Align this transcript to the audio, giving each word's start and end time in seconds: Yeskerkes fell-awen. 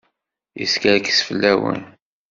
Yeskerkes 0.59 1.19
fell-awen. 1.27 1.81